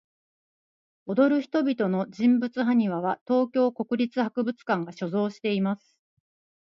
[1.05, 5.95] 踊る人々の人物埴輪は、東京国立博物館が所蔵しています。